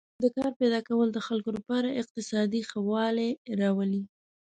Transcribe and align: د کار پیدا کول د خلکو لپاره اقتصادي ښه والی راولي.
د 0.23 0.25
کار 0.37 0.51
پیدا 0.59 0.79
کول 0.87 1.07
د 1.13 1.19
خلکو 1.27 1.49
لپاره 1.57 1.97
اقتصادي 2.01 2.61
ښه 2.69 2.79
والی 2.91 3.29
راولي. 3.59 4.03